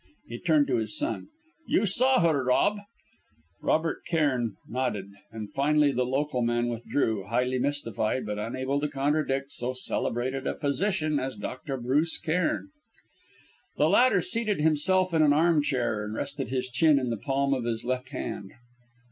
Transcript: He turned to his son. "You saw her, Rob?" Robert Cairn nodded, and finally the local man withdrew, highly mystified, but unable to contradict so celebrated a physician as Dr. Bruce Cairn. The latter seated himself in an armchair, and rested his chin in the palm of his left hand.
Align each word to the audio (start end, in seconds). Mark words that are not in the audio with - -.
He 0.27 0.39
turned 0.39 0.65
to 0.65 0.77
his 0.77 0.97
son. 0.97 1.27
"You 1.67 1.85
saw 1.85 2.21
her, 2.21 2.43
Rob?" 2.43 2.79
Robert 3.61 4.01
Cairn 4.07 4.55
nodded, 4.67 5.11
and 5.31 5.53
finally 5.53 5.91
the 5.91 6.07
local 6.07 6.41
man 6.41 6.69
withdrew, 6.69 7.25
highly 7.27 7.59
mystified, 7.59 8.25
but 8.25 8.39
unable 8.39 8.79
to 8.79 8.87
contradict 8.89 9.51
so 9.51 9.73
celebrated 9.73 10.47
a 10.47 10.57
physician 10.57 11.19
as 11.19 11.37
Dr. 11.37 11.77
Bruce 11.77 12.17
Cairn. 12.17 12.69
The 13.77 13.89
latter 13.89 14.21
seated 14.21 14.59
himself 14.61 15.13
in 15.13 15.21
an 15.21 15.33
armchair, 15.33 16.03
and 16.03 16.15
rested 16.15 16.47
his 16.47 16.67
chin 16.69 16.97
in 16.97 17.11
the 17.11 17.15
palm 17.17 17.53
of 17.53 17.65
his 17.65 17.85
left 17.85 18.09
hand. 18.09 18.53